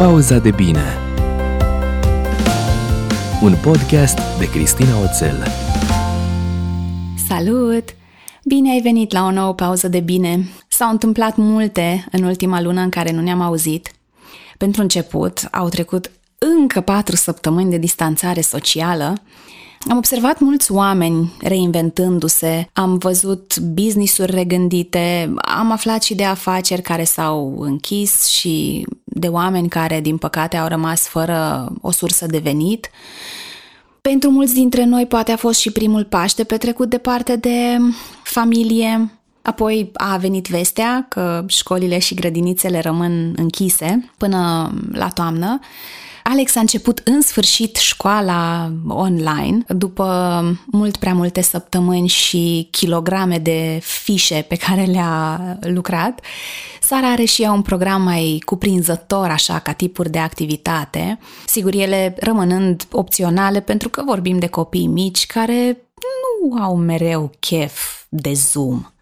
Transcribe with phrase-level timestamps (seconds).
[0.00, 0.98] Pauza de bine
[3.42, 5.46] Un podcast de Cristina Oțel
[7.28, 7.84] Salut!
[8.44, 10.48] Bine ai venit la o nouă pauză de bine.
[10.68, 13.90] S-au întâmplat multe în ultima lună în care nu ne-am auzit.
[14.58, 19.22] Pentru început, au trecut încă patru săptămâni de distanțare socială
[19.88, 27.04] am observat mulți oameni reinventându-se, am văzut business-uri regândite, am aflat și de afaceri care
[27.04, 32.90] s-au închis și de oameni care, din păcate, au rămas fără o sursă de venit.
[34.00, 37.78] Pentru mulți dintre noi poate a fost și primul Paște petrecut departe de
[38.22, 39.10] familie,
[39.42, 45.58] Apoi a venit vestea că școlile și grădinițele rămân închise până la toamnă
[46.32, 53.78] Alex a început în sfârșit școala online după mult prea multe săptămâni și kilograme de
[53.82, 56.20] fișe pe care le-a lucrat.
[56.80, 62.16] Sara are și ea un program mai cuprinzător, așa, ca tipuri de activitate, sigur ele
[62.20, 65.82] rămânând opționale pentru că vorbim de copii mici care
[66.22, 68.92] nu au mereu chef de Zoom.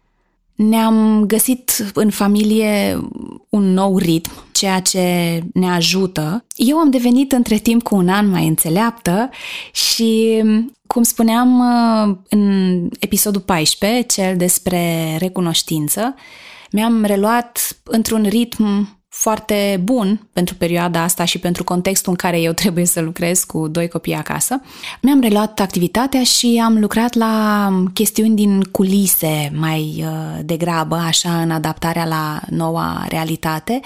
[0.59, 3.01] Ne-am găsit în familie
[3.49, 6.45] un nou ritm, ceea ce ne ajută.
[6.57, 9.31] Eu am devenit între timp cu un an mai înțeleaptă
[9.73, 10.43] și,
[10.87, 11.61] cum spuneam
[12.29, 16.15] în episodul 14, cel despre recunoștință,
[16.71, 22.53] mi-am reluat într-un ritm foarte bun pentru perioada asta și pentru contextul în care eu
[22.53, 24.61] trebuie să lucrez cu doi copii acasă.
[25.03, 31.51] Mi-am reluat activitatea și am lucrat la chestiuni din culise mai uh, degrabă, așa, în
[31.51, 33.81] adaptarea la noua realitate.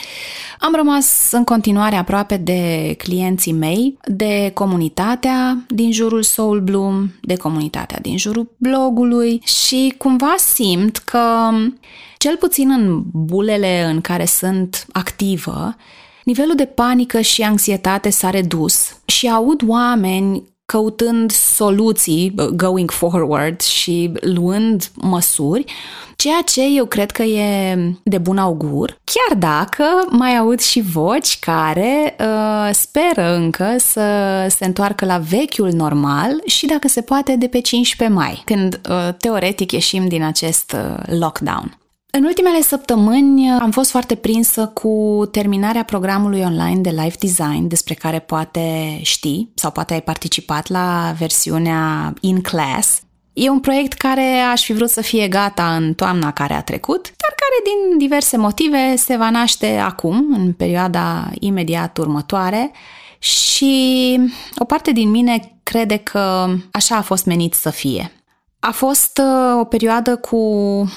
[0.59, 7.37] Am rămas în continuare aproape de clienții mei, de comunitatea din jurul Soul Bloom, de
[7.37, 11.51] comunitatea din jurul blogului și cumva simt că
[12.23, 15.77] cel puțin în bulele în care sunt activă,
[16.25, 24.13] nivelul de panică și anxietate s-a redus și aud oameni căutând soluții going forward și
[24.21, 25.65] luând măsuri,
[26.17, 31.39] ceea ce eu cred că e de bun augur, chiar dacă mai aud și voci
[31.39, 34.07] care uh, speră încă să
[34.49, 39.15] se întoarcă la vechiul normal și dacă se poate de pe 15 mai, când uh,
[39.19, 41.77] teoretic ieșim din acest uh, lockdown.
[42.19, 47.95] În ultimele săptămâni am fost foarte prinsă cu terminarea programului online de Life Design, despre
[47.95, 53.01] care poate știi sau poate ai participat la versiunea in class.
[53.33, 57.03] E un proiect care aș fi vrut să fie gata în toamna care a trecut,
[57.03, 62.71] dar care din diverse motive se va naște acum, în perioada imediat următoare,
[63.19, 64.21] și
[64.59, 68.13] o parte din mine crede că așa a fost menit să fie.
[68.65, 70.37] A fost uh, o perioadă cu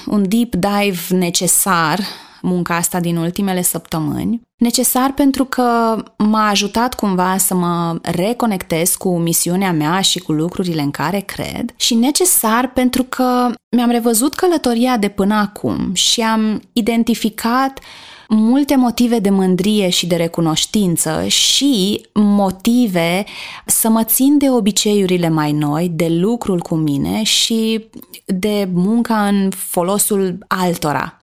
[0.06, 2.00] un deep dive necesar,
[2.42, 4.40] munca asta din ultimele săptămâni.
[4.56, 10.82] Necesar pentru că m-a ajutat cumva să mă reconectez cu misiunea mea și cu lucrurile
[10.82, 16.62] în care cred și necesar pentru că mi-am revăzut călătoria de până acum și am
[16.72, 17.78] identificat
[18.28, 23.24] multe motive de mândrie și de recunoștință și motive
[23.66, 27.86] să mă țin de obiceiurile mai noi, de lucrul cu mine și
[28.24, 31.15] de munca în folosul altora.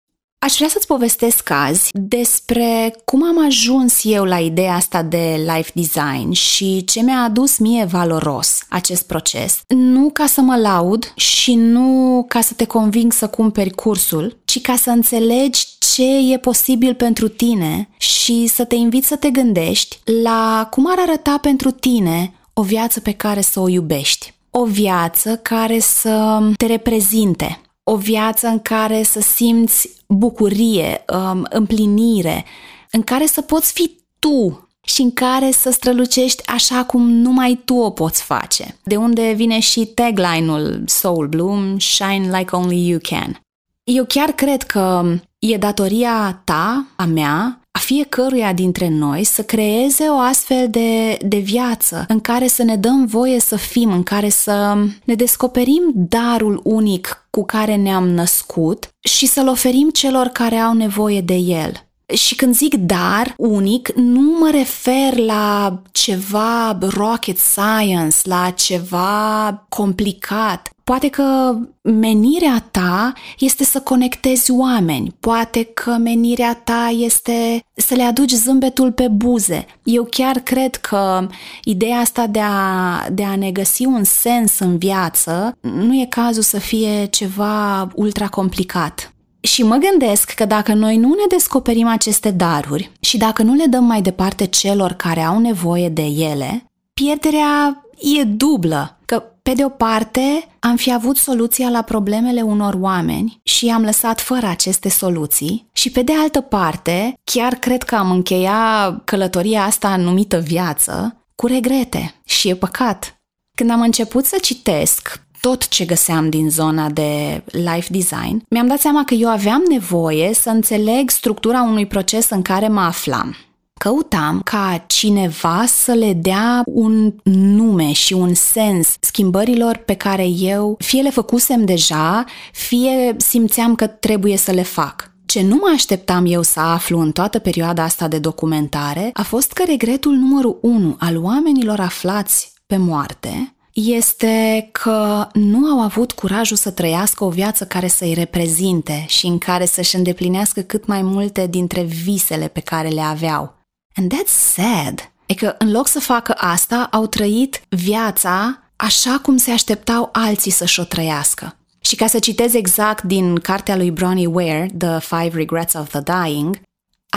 [0.44, 5.72] Aș vrea să-ți povestesc azi despre cum am ajuns eu la ideea asta de life
[5.74, 9.62] design și ce mi-a adus mie valoros acest proces.
[9.68, 14.62] Nu ca să mă laud și nu ca să te conving să cumperi cursul, ci
[14.62, 15.66] ca să înțelegi
[15.96, 20.98] ce e posibil pentru tine și să te invit să te gândești la cum ar
[21.00, 24.34] arăta pentru tine o viață pe care să o iubești.
[24.50, 32.46] O viață care să te reprezinte, o viață în care să simți bucurie, um, împlinire,
[32.92, 37.76] în care să poți fi tu și în care să strălucești așa cum numai tu
[37.76, 38.80] o poți face.
[38.84, 43.40] De unde vine și tagline-ul Soul Bloom, Shine Like Only You Can.
[43.84, 45.04] Eu chiar cred că
[45.40, 51.38] e datoria ta, a mea, a fiecăruia dintre noi să creeze o astfel de, de
[51.38, 56.60] viață în care să ne dăm voie să fim, în care să ne descoperim darul
[56.64, 61.72] unic cu care ne-am născut și să-l oferim celor care au nevoie de el.
[62.14, 70.70] Și când zic dar unic, nu mă refer la ceva rocket science, la ceva complicat.
[70.92, 78.04] Poate că menirea ta este să conectezi oameni, poate că menirea ta este să le
[78.04, 79.66] aduci zâmbetul pe buze.
[79.84, 81.28] Eu chiar cred că
[81.64, 86.42] ideea asta de a, de a ne găsi un sens în viață nu e cazul
[86.42, 89.14] să fie ceva ultra complicat.
[89.42, 93.66] Și mă gândesc că dacă noi nu ne descoperim aceste daruri și dacă nu le
[93.66, 97.86] dăm mai departe celor care au nevoie de ele, pierderea
[98.20, 98.96] e dublă.
[99.44, 103.84] Că, pe de o parte, am fi avut soluția la problemele unor oameni și am
[103.84, 109.64] lăsat fără aceste soluții și, pe de altă parte, chiar cred că am încheiat călătoria
[109.64, 113.16] asta numită viață cu regrete și e păcat.
[113.58, 118.80] Când am început să citesc tot ce găseam din zona de life design, mi-am dat
[118.80, 123.36] seama că eu aveam nevoie să înțeleg structura unui proces în care mă aflam.
[123.84, 130.76] Căutam ca cineva să le dea un nume și un sens schimbărilor pe care eu
[130.80, 135.12] fie le făcusem deja, fie simțeam că trebuie să le fac.
[135.26, 139.52] Ce nu mă așteptam eu să aflu în toată perioada asta de documentare a fost
[139.52, 146.58] că regretul numărul 1 al oamenilor aflați pe moarte este că nu au avut curajul
[146.58, 151.48] să trăiască o viață care să-i reprezinte și în care să-și îndeplinească cât mai multe
[151.48, 153.60] dintre visele pe care le aveau.
[153.96, 155.12] And that's sad.
[155.26, 160.52] E că în loc să facă asta, au trăit viața așa cum se așteptau alții
[160.52, 161.56] să-și o trăiască.
[161.82, 166.02] Și ca să citez exact din cartea lui Bronnie Ware, The Five Regrets of the
[166.02, 166.62] Dying,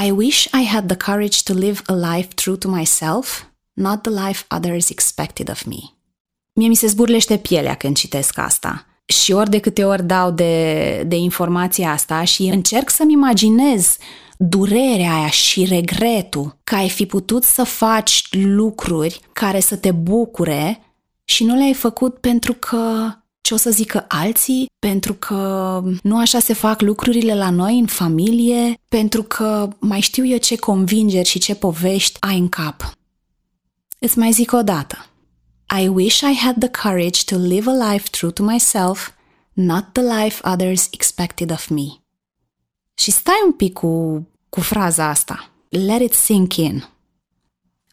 [0.06, 3.42] I wish I had the courage to live a life true to myself,
[3.72, 5.76] not the life others expected of me.
[6.52, 8.86] Mie mi se zburlește pielea când citesc asta.
[9.04, 13.96] Și ori de câte ori dau de, de informația asta și încerc să-mi imaginez
[14.38, 20.80] durerea aia și regretul că ai fi putut să faci lucruri care să te bucure
[21.24, 26.38] și nu le-ai făcut pentru că ce o să zică alții, pentru că nu așa
[26.38, 31.38] se fac lucrurile la noi în familie, pentru că mai știu eu ce convingeri și
[31.38, 32.92] ce povești ai în cap.
[33.98, 35.06] Îți mai zic o dată.
[35.82, 39.10] I wish I had the courage to live a life true to myself,
[39.52, 42.03] not the life others expected of me.
[42.94, 45.50] Și stai un pic cu, cu fraza asta.
[45.68, 46.84] Let it sink in.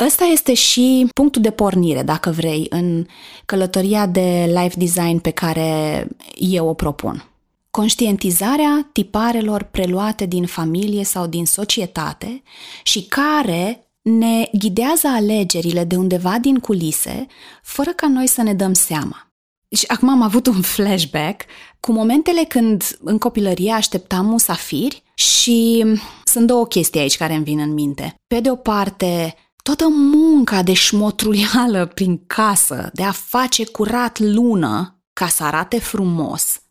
[0.06, 3.06] Ăsta este și punctul de pornire, dacă vrei, în
[3.46, 7.26] călătoria de life design pe care eu o propun.
[7.72, 12.44] Conștientizarea tiparelor preluate din familie sau din societate
[12.84, 17.28] și care ne ghidează alegerile de undeva din culise,
[17.64, 19.31] fără ca noi să ne dăm seama.
[19.76, 21.46] Și acum am avut un flashback
[21.80, 25.86] cu momentele când în copilărie așteptam musafiri și
[26.24, 28.16] sunt două chestii aici care îmi vin în minte.
[28.28, 35.02] Pe de o parte, toată munca de șmotruială prin casă, de a face curat lună
[35.14, 36.62] ca să arate frumos.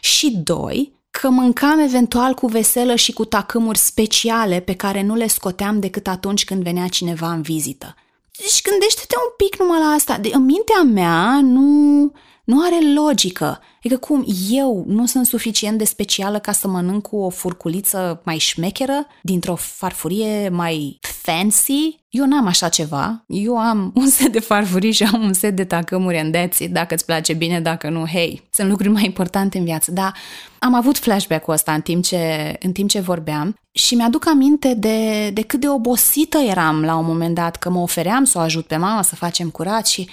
[0.00, 5.26] Și doi, că mâncam eventual cu veselă și cu tacâmuri speciale pe care nu le
[5.26, 7.94] scoteam decât atunci când venea cineva în vizită.
[8.38, 10.18] Deci gândește-te un pic numai la asta.
[10.18, 12.12] De, în mintea mea nu,
[12.44, 13.60] nu are logică.
[13.78, 18.38] Adică cum eu nu sunt suficient de specială ca să mănânc cu o furculiță mai
[18.38, 22.02] șmecheră, dintr-o farfurie mai fancy?
[22.08, 23.24] Eu n-am așa ceva.
[23.26, 26.94] Eu am un set de farfurii și am un set de tacămuri în deții, dacă
[26.94, 29.90] îți place bine, dacă nu, hei, sunt lucruri mai importante în viață.
[29.90, 30.14] Dar
[30.58, 35.30] am avut flashback-ul ăsta în timp ce, în timp ce vorbeam și mi-aduc aminte de,
[35.30, 38.66] de cât de obosită eram la un moment dat, că mă ofeream să o ajut
[38.66, 40.08] pe mama să facem curat și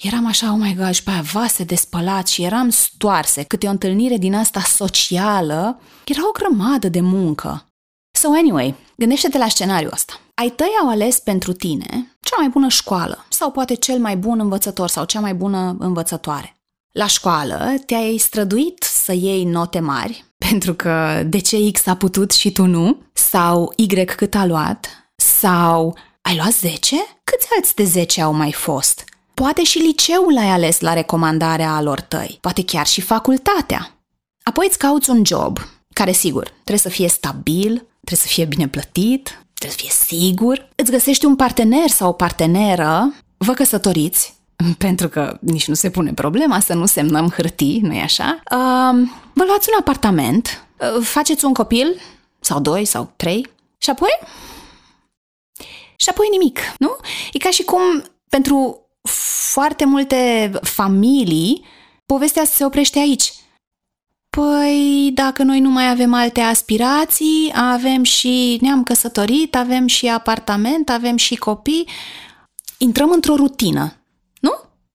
[0.00, 3.42] eram așa, oh my god, și pe aia vase de spălat și eram stoarse.
[3.42, 7.64] Câte o întâlnire din asta socială, era o grămadă de muncă.
[8.18, 10.20] So anyway, gândește-te la scenariul ăsta.
[10.34, 14.40] Ai tăi au ales pentru tine cea mai bună școală sau poate cel mai bun
[14.40, 16.54] învățător sau cea mai bună învățătoare.
[16.92, 22.30] La școală te-ai străduit să iei note mari, pentru că de ce X a putut
[22.30, 26.96] și tu nu, sau Y cât a luat, sau ai luat 10?
[27.24, 29.04] Câți alți de 10 au mai fost?
[29.40, 33.98] Poate și liceul ai ales la recomandarea alor tăi, poate chiar și facultatea.
[34.42, 35.58] Apoi îți cauți un job,
[35.92, 40.68] care sigur, trebuie să fie stabil, trebuie să fie bine plătit, trebuie să fie sigur.
[40.74, 44.34] Îți găsești un partener sau o parteneră, vă căsătoriți,
[44.86, 48.40] pentru că nici nu se pune problema să nu semnăm hârtii, nu-i așa?
[48.44, 52.00] Uh, vă luați un apartament, uh, faceți un copil,
[52.40, 54.18] sau doi, sau trei, și apoi...
[55.96, 56.96] Și apoi nimic, nu?
[57.32, 57.80] E ca și cum
[58.28, 58.84] pentru
[59.52, 61.64] foarte multe familii,
[62.06, 63.32] povestea se oprește aici.
[64.36, 70.88] Păi, dacă noi nu mai avem alte aspirații, avem și ne-am căsătorit, avem și apartament,
[70.88, 71.88] avem și copii,
[72.78, 73.99] intrăm într-o rutină, nu?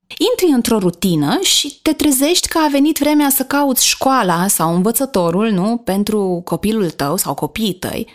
[0.08, 5.50] Intri într-o rutină și te trezești că a venit vremea să cauți școala sau învățătorul,
[5.50, 5.78] nu?
[5.78, 8.08] Pentru copilul tău sau copiii tăi.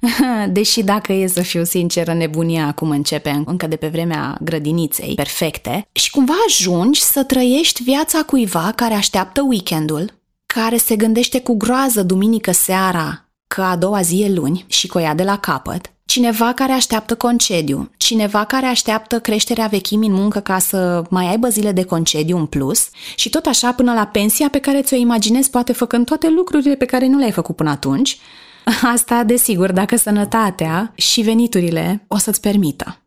[0.48, 5.88] Deși dacă e să fiu sinceră, nebunia acum începe încă de pe vremea grădiniței perfecte
[5.92, 10.12] și cumva ajungi să trăiești viața cuiva care așteaptă weekendul,
[10.46, 14.98] care se gândește cu groază duminică seara că a doua zi e luni și că
[14.98, 20.14] o ia de la capăt, cineva care așteaptă concediu, cineva care așteaptă creșterea vechimii în
[20.14, 24.06] muncă ca să mai aibă zile de concediu în plus și tot așa până la
[24.06, 27.70] pensia pe care ți-o imaginezi poate făcând toate lucrurile pe care nu le-ai făcut până
[27.70, 28.18] atunci.
[28.94, 33.02] Asta, desigur, dacă sănătatea și veniturile o să-ți permită.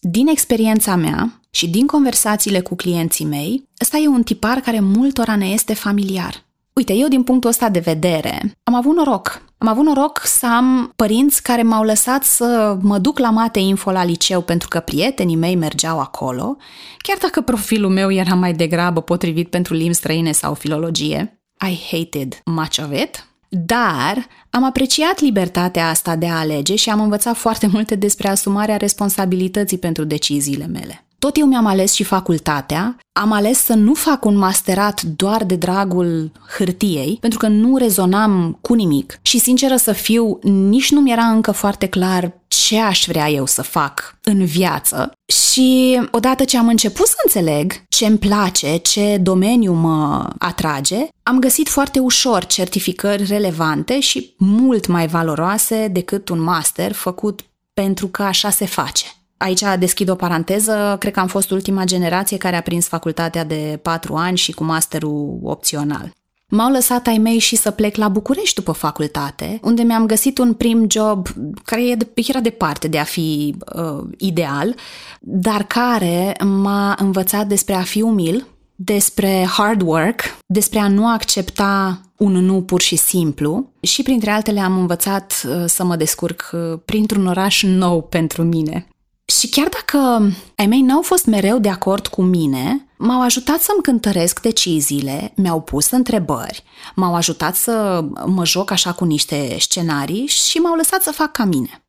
[0.00, 5.36] Din experiența mea și din conversațiile cu clienții mei, ăsta e un tipar care multora
[5.36, 6.45] ne este familiar.
[6.76, 9.42] Uite, eu din punctul ăsta de vedere am avut noroc.
[9.58, 13.90] Am avut noroc să am părinți care m-au lăsat să mă duc la mate info
[13.90, 16.56] la liceu pentru că prietenii mei mergeau acolo,
[16.98, 21.40] chiar dacă profilul meu era mai degrabă potrivit pentru limbi străine sau filologie.
[21.68, 27.00] I hated much of it, dar am apreciat libertatea asta de a alege și am
[27.00, 31.06] învățat foarte multe despre asumarea responsabilității pentru deciziile mele.
[31.18, 35.54] Tot eu mi-am ales și facultatea, am ales să nu fac un masterat doar de
[35.54, 41.24] dragul hârtiei, pentru că nu rezonam cu nimic și, sinceră să fiu, nici nu mi-era
[41.24, 45.12] încă foarte clar ce aș vrea eu să fac în viață.
[45.26, 51.38] Și odată ce am început să înțeleg ce îmi place, ce domeniu mă atrage, am
[51.38, 57.40] găsit foarte ușor certificări relevante și mult mai valoroase decât un master făcut
[57.72, 59.06] pentru că așa se face.
[59.36, 63.78] Aici deschid o paranteză, cred că am fost ultima generație care a prins facultatea de
[63.82, 66.12] patru ani și cu masterul opțional.
[66.48, 70.54] M-au lăsat ai mei și să plec la București după facultate, unde mi-am găsit un
[70.54, 71.28] prim job
[71.64, 74.74] care era departe de a fi uh, ideal,
[75.20, 82.00] dar care m-a învățat despre a fi umil, despre hard work, despre a nu accepta
[82.16, 86.78] un nu pur și simplu și printre altele am învățat uh, să mă descurc uh,
[86.84, 88.86] printr-un oraș nou pentru mine.
[89.26, 93.82] Și chiar dacă ai mei n-au fost mereu de acord cu mine, m-au ajutat să-mi
[93.82, 96.64] cântăresc deciziile, mi-au pus întrebări,
[96.94, 101.44] m-au ajutat să mă joc așa cu niște scenarii și m-au lăsat să fac ca
[101.44, 101.84] mine.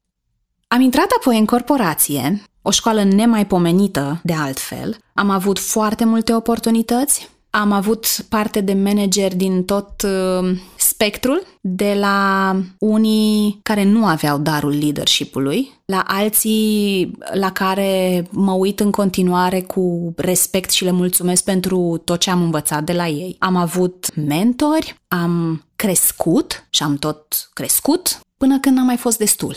[0.68, 7.30] Am intrat apoi în corporație, o școală nemaipomenită de altfel, am avut foarte multe oportunități,
[7.50, 14.38] am avut parte de manageri din tot uh, spectrul, de la unii care nu aveau
[14.38, 21.44] darul leadership-ului, la alții la care mă uit în continuare cu respect și le mulțumesc
[21.44, 23.36] pentru tot ce am învățat de la ei.
[23.40, 29.56] Am avut mentori, am crescut și am tot crescut până când n-am mai fost destul.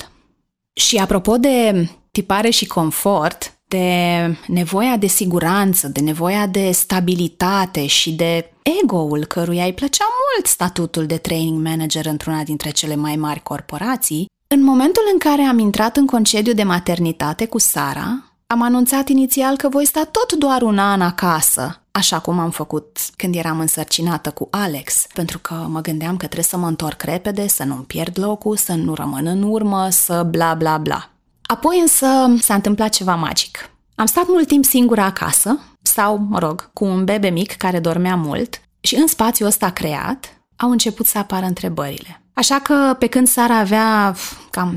[0.72, 8.12] Și apropo de tipare și confort, de nevoia de siguranță, de nevoia de stabilitate și
[8.12, 13.42] de ego-ul căruia îi plăcea mult statutul de training manager într-una dintre cele mai mari
[13.42, 19.08] corporații, în momentul în care am intrat în concediu de maternitate cu Sara, am anunțat
[19.08, 23.60] inițial că voi sta tot doar un an acasă, așa cum am făcut când eram
[23.60, 27.84] însărcinată cu Alex, pentru că mă gândeam că trebuie să mă întorc repede, să nu-mi
[27.84, 31.10] pierd locul, să nu rămân în urmă, să bla bla bla.
[31.50, 32.06] Apoi însă
[32.40, 33.70] s-a întâmplat ceva magic.
[33.94, 38.16] Am stat mult timp singură acasă, sau, mă rog, cu un bebe mic care dormea
[38.16, 42.22] mult și în spațiul ăsta creat au început să apară întrebările.
[42.32, 44.14] Așa că, pe când Sara avea
[44.50, 44.76] cam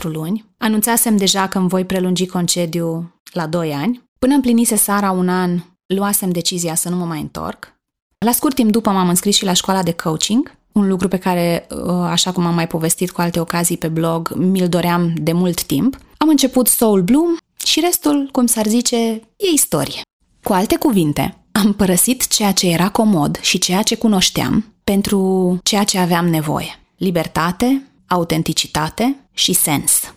[0.00, 4.02] 3-4 luni, anunțasem deja că îmi voi prelungi concediu la 2 ani.
[4.18, 7.74] Până împlinise Sara un an, luasem decizia să nu mă mai întorc.
[8.18, 11.66] La scurt timp după m-am înscris și la școala de coaching, un lucru pe care,
[11.70, 15.62] uh, așa cum am mai povestit cu alte ocazii pe blog, mi-l doream de mult
[15.62, 15.96] timp.
[16.16, 18.96] Am început Soul Bloom și restul, cum s-ar zice,
[19.36, 20.00] e istorie.
[20.42, 25.84] Cu alte cuvinte, am părăsit ceea ce era comod și ceea ce cunoșteam pentru ceea
[25.84, 26.80] ce aveam nevoie.
[26.96, 30.14] Libertate, autenticitate și sens.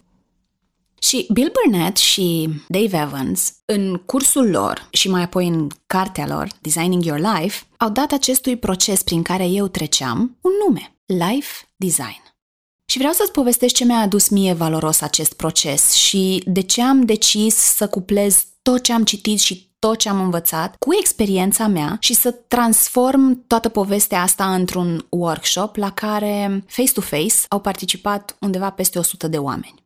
[1.03, 6.48] Și Bill Burnett și Dave Evans, în cursul lor și mai apoi în cartea lor,
[6.62, 12.24] Designing Your Life, au dat acestui proces prin care eu treceam un nume, Life Design.
[12.86, 17.05] Și vreau să-ți povestesc ce mi-a adus mie valoros acest proces și de ce am
[17.05, 21.98] decis să cuplez tot ce am citit și tot ce am învățat cu experiența mea
[22.00, 29.00] și să transform toată povestea asta într-un workshop la care face-to-face au participat undeva peste
[29.00, 29.80] 100 de oameni.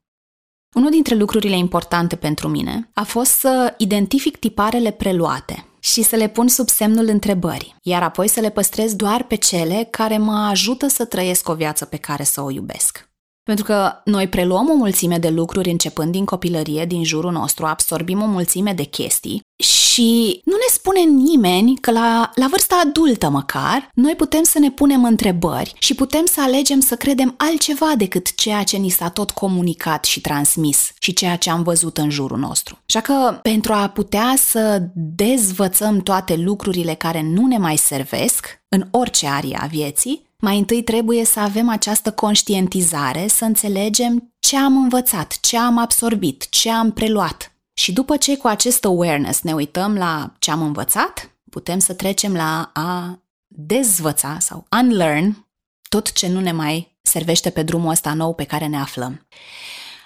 [0.75, 6.27] Unul dintre lucrurile importante pentru mine a fost să identific tiparele preluate și să le
[6.27, 10.87] pun sub semnul întrebării, iar apoi să le păstrez doar pe cele care mă ajută
[10.87, 13.09] să trăiesc o viață pe care să o iubesc.
[13.45, 18.21] Pentru că noi preluăm o mulțime de lucruri începând din copilărie, din jurul nostru, absorbim
[18.21, 23.89] o mulțime de chestii și nu ne spune nimeni că la, la vârsta adultă măcar,
[23.93, 28.63] noi putem să ne punem întrebări și putem să alegem să credem altceva decât ceea
[28.63, 32.79] ce ni s-a tot comunicat și transmis și ceea ce am văzut în jurul nostru.
[32.87, 38.87] Așa că pentru a putea să dezvățăm toate lucrurile care nu ne mai servesc în
[38.91, 44.77] orice arie a vieții, mai întâi trebuie să avem această conștientizare, să înțelegem ce am
[44.77, 47.55] învățat, ce am absorbit, ce am preluat.
[47.73, 52.33] Și după ce cu acest awareness ne uităm la ce am învățat, putem să trecem
[52.33, 55.47] la a dezvăța sau unlearn
[55.89, 59.27] tot ce nu ne mai servește pe drumul ăsta nou pe care ne aflăm.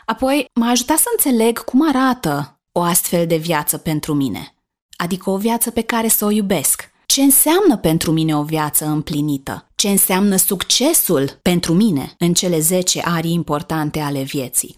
[0.06, 4.56] Apoi m-a ajutat să înțeleg cum arată o astfel de viață pentru mine,
[4.96, 9.69] adică o viață pe care să o iubesc, ce înseamnă pentru mine o viață împlinită,
[9.80, 14.76] ce înseamnă succesul pentru mine în cele 10 arii importante ale vieții.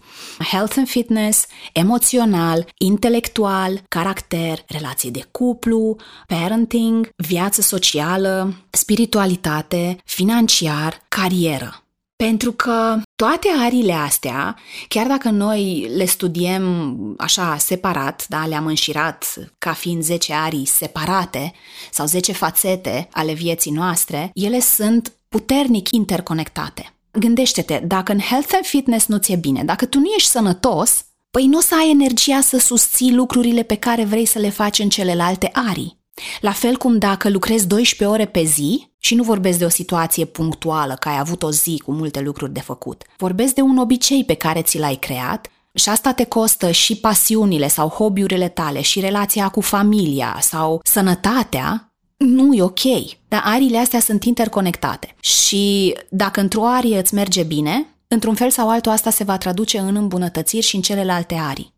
[0.50, 11.84] Health and fitness, emoțional, intelectual, caracter, relații de cuplu, parenting, viață socială, spiritualitate, financiar, carieră.
[12.16, 14.56] Pentru că toate arile astea,
[14.88, 21.52] chiar dacă noi le studiem așa separat, da, le-am înșirat ca fiind 10 arii separate
[21.90, 26.94] sau 10 fațete ale vieții noastre, ele sunt puternic interconectate.
[27.12, 31.46] Gândește-te, dacă în health and fitness nu ți-e bine, dacă tu nu ești sănătos, păi
[31.46, 34.88] nu o să ai energia să susții lucrurile pe care vrei să le faci în
[34.88, 36.01] celelalte arii.
[36.40, 40.24] La fel cum dacă lucrezi 12 ore pe zi și nu vorbesc de o situație
[40.24, 44.24] punctuală, că ai avut o zi cu multe lucruri de făcut, vorbesc de un obicei
[44.24, 49.00] pe care ți l-ai creat și asta te costă și pasiunile sau hobby-urile tale și
[49.00, 52.80] relația cu familia sau sănătatea, nu e ok.
[53.28, 55.14] Dar ariile astea sunt interconectate.
[55.20, 59.78] Și dacă într-o arie îți merge bine, într-un fel sau altul asta se va traduce
[59.78, 61.71] în îmbunătățiri și în celelalte arii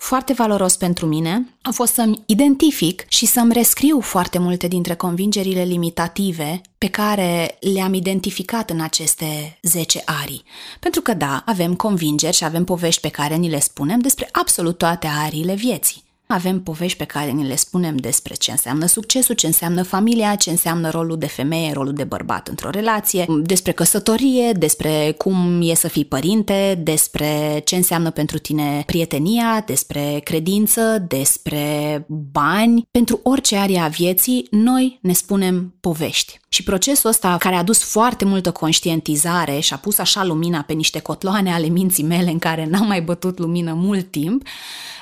[0.00, 5.62] foarte valoros pentru mine a fost să-mi identific și să-mi rescriu foarte multe dintre convingerile
[5.62, 10.44] limitative pe care le-am identificat în aceste 10 arii.
[10.80, 14.78] Pentru că da, avem convingeri și avem povești pe care ni le spunem despre absolut
[14.78, 16.09] toate ariile vieții.
[16.32, 20.50] Avem povești pe care ni le spunem despre ce înseamnă succesul, ce înseamnă familia, ce
[20.50, 25.88] înseamnă rolul de femeie, rolul de bărbat într-o relație, despre căsătorie, despre cum e să
[25.88, 32.86] fii părinte, despre ce înseamnă pentru tine prietenia, despre credință, despre bani.
[32.90, 36.40] Pentru orice arie a vieții, noi ne spunem povești.
[36.48, 40.72] Și procesul ăsta, care a adus foarte multă conștientizare și a pus așa lumina pe
[40.72, 44.42] niște cotloane ale minții mele în care n-am mai bătut lumină mult timp,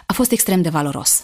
[0.06, 1.17] a fost extrem de valoros.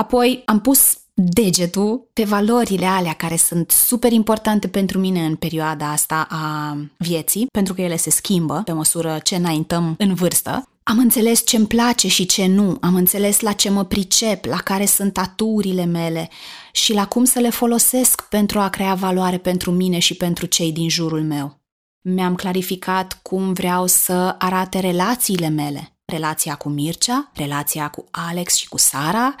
[0.00, 5.90] Apoi am pus degetul pe valorile alea care sunt super importante pentru mine în perioada
[5.90, 10.68] asta a vieții, pentru că ele se schimbă pe măsură ce înaintăm în vârstă.
[10.82, 14.56] Am înțeles ce îmi place și ce nu, am înțeles la ce mă pricep, la
[14.56, 16.28] care sunt aturile mele
[16.72, 20.72] și la cum să le folosesc pentru a crea valoare pentru mine și pentru cei
[20.72, 21.60] din jurul meu.
[22.00, 28.68] Mi-am clarificat cum vreau să arate relațiile mele, relația cu Mircea, relația cu Alex și
[28.68, 29.34] cu Sara,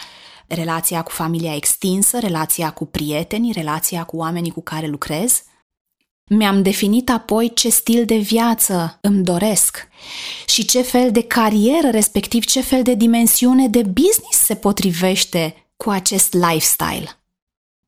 [0.48, 5.42] relația cu familia extinsă, relația cu prietenii, relația cu oamenii cu care lucrez.
[6.30, 9.88] Mi-am definit apoi ce stil de viață îmi doresc
[10.46, 15.90] și ce fel de carieră, respectiv ce fel de dimensiune de business se potrivește cu
[15.90, 17.18] acest lifestyle.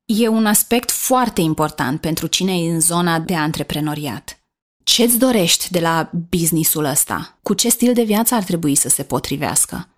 [0.05, 4.41] E un aspect foarte important pentru cine e în zona de antreprenoriat.
[4.85, 7.39] Ce-ți dorești de la businessul ăsta?
[7.43, 9.89] Cu ce stil de viață ar trebui să se potrivească?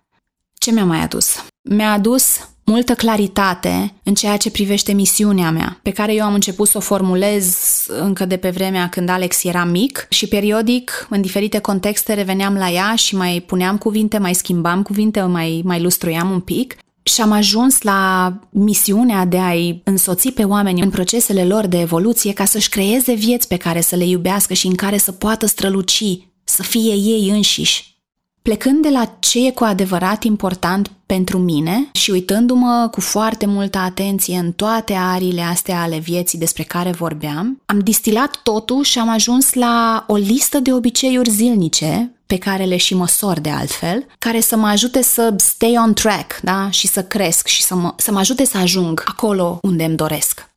[0.53, 1.45] Ce mi-a mai adus?
[1.61, 6.67] Mi-a adus multă claritate în ceea ce privește misiunea mea, pe care eu am început
[6.67, 11.59] să o formulez încă de pe vremea când Alex era mic și periodic, în diferite
[11.59, 16.39] contexte, reveneam la ea și mai puneam cuvinte, mai schimbam cuvinte, mai, mai lustruiam un
[16.39, 21.79] pic și am ajuns la misiunea de a-i însoți pe oameni în procesele lor de
[21.79, 25.45] evoluție ca să-și creeze vieți pe care să le iubească și în care să poată
[25.45, 26.03] străluci,
[26.43, 27.92] să fie ei înșiși.
[28.43, 33.77] Plecând de la ce e cu adevărat important pentru mine și uitându-mă cu foarte multă
[33.77, 39.09] atenție în toate ariile astea ale vieții despre care vorbeam, am distilat totul și am
[39.09, 44.39] ajuns la o listă de obiceiuri zilnice pe care le și măsor de altfel, care
[44.39, 46.69] să mă ajute să stay on track, da?
[46.69, 50.49] Și să cresc și să mă, să mă ajute să ajung acolo unde îmi doresc.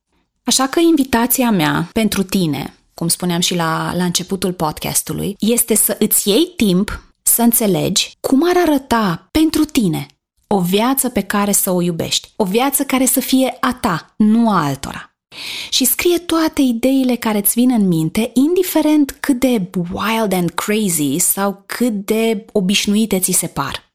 [0.45, 5.97] Așa că invitația mea pentru tine, cum spuneam și la, la începutul podcastului, este să
[5.99, 7.06] îți iei timp
[7.37, 10.07] să înțelegi cum ar arăta pentru tine
[10.47, 14.51] o viață pe care să o iubești, o viață care să fie a ta, nu
[14.51, 15.11] a altora.
[15.71, 21.19] și scrie toate ideile care îți vin în minte, indiferent cât de wild and crazy
[21.19, 23.93] sau cât de obișnuite ți se par.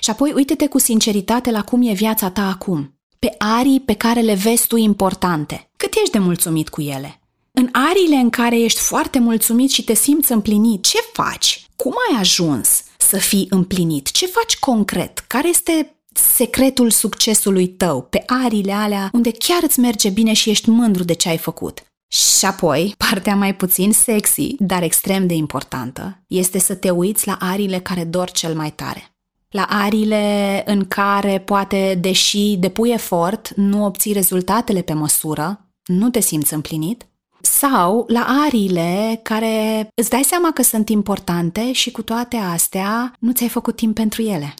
[0.00, 4.20] Și apoi uite-te cu sinceritate la cum e viața ta acum, pe arii pe care
[4.20, 5.70] le vezi tu importante.
[5.76, 7.20] Cât ești de mulțumit cu ele?
[7.52, 11.67] În ariile în care ești foarte mulțumit și te simți împlinit, ce faci?
[11.82, 14.10] Cum ai ajuns să fii împlinit?
[14.10, 15.18] Ce faci concret?
[15.18, 20.70] Care este secretul succesului tău pe arile alea unde chiar îți merge bine și ești
[20.70, 21.82] mândru de ce ai făcut?
[22.08, 27.36] Și apoi, partea mai puțin sexy, dar extrem de importantă, este să te uiți la
[27.40, 29.14] arile care dor cel mai tare.
[29.48, 36.20] La arile în care poate, deși depui efort, nu obții rezultatele pe măsură, nu te
[36.20, 37.07] simți împlinit,
[37.48, 43.32] sau la ariile care îți dai seama că sunt importante și cu toate astea nu
[43.32, 44.54] ți-ai făcut timp pentru ele.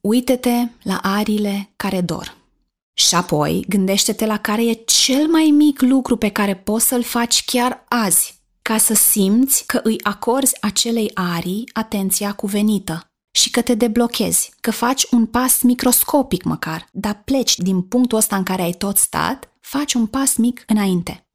[0.00, 2.36] Uită-te la ariile care dor.
[2.92, 7.44] Și apoi gândește-te la care e cel mai mic lucru pe care poți să-l faci
[7.44, 13.74] chiar azi, ca să simți că îi acorzi acelei arii atenția cuvenită și că te
[13.74, 18.72] deblochezi, că faci un pas microscopic măcar, dar pleci din punctul ăsta în care ai
[18.72, 21.25] tot stat, faci un pas mic înainte.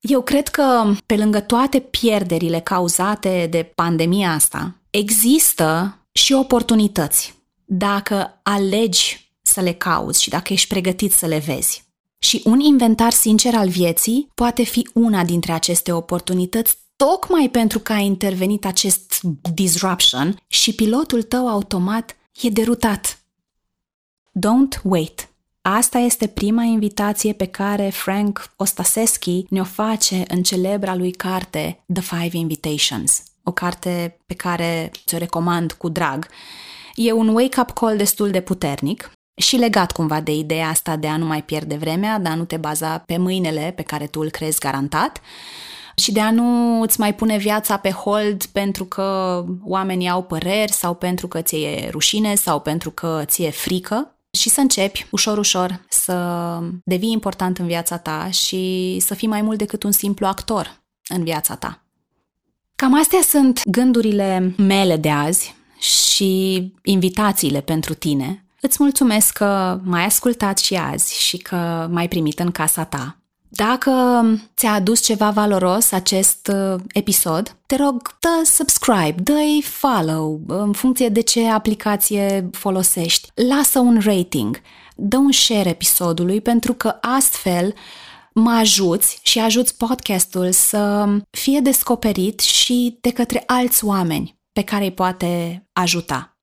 [0.00, 7.34] Eu cred că, pe lângă toate pierderile cauzate de pandemia asta, există și oportunități
[7.64, 11.84] dacă alegi să le cauți și dacă ești pregătit să le vezi.
[12.18, 17.92] Și un inventar sincer al vieții poate fi una dintre aceste oportunități tocmai pentru că
[17.92, 19.20] a intervenit acest
[19.54, 23.18] disruption și pilotul tău automat e derutat.
[24.32, 25.29] Don't wait.
[25.62, 32.02] Asta este prima invitație pe care Frank Ostaseski ne-o face în celebra lui carte The
[32.02, 36.26] Five Invitations, o carte pe care ți-o recomand cu drag.
[36.94, 41.16] E un wake-up call destul de puternic și legat cumva de ideea asta de a
[41.16, 44.30] nu mai pierde vremea, de a nu te baza pe mâinele pe care tu îl
[44.30, 45.20] crezi garantat
[45.94, 50.72] și de a nu îți mai pune viața pe hold pentru că oamenii au păreri
[50.72, 55.84] sau pentru că ți-e rușine sau pentru că ți-e frică, și să începi ușor, ușor
[55.88, 60.82] să devii important în viața ta și să fii mai mult decât un simplu actor
[61.08, 61.82] în viața ta.
[62.76, 68.44] Cam astea sunt gândurile mele de azi și invitațiile pentru tine.
[68.60, 73.19] Îți mulțumesc că m-ai ascultat și azi și că m-ai primit în casa ta.
[73.66, 74.24] Dacă
[74.56, 81.08] ți-a adus ceva valoros acest uh, episod, te rog, dă subscribe, dă follow în funcție
[81.08, 83.28] de ce aplicație folosești.
[83.34, 84.60] Lasă un rating,
[84.96, 87.74] dă un share episodului pentru că astfel
[88.34, 94.84] mă ajuți și ajuți podcastul să fie descoperit și de către alți oameni pe care
[94.84, 96.38] îi poate ajuta.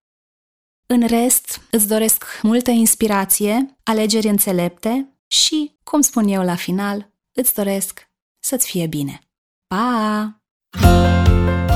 [0.86, 7.54] În rest, îți doresc multă inspirație, alegeri înțelepte și, cum spun eu la final, îți
[7.54, 8.10] doresc
[8.40, 9.20] să-ți fie bine.
[9.68, 10.42] Pa!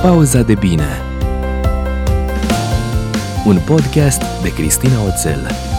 [0.01, 1.01] Pauza de bine
[3.45, 5.70] Un podcast de Cristina Oțel